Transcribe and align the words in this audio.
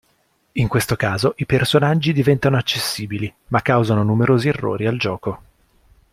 In 0.53 0.67
questo 0.67 0.95
caso 0.95 1.35
i 1.37 1.45
personaggi 1.45 2.11
diventano 2.11 2.57
accessibili 2.57 3.31
ma 3.49 3.61
causano 3.61 4.01
numerosi 4.01 4.47
errori 4.47 4.87
al 4.87 4.97
gioco. 4.97 5.41